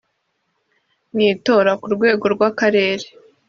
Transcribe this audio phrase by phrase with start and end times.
[1.13, 3.05] mu itora ku rwego rw’akarere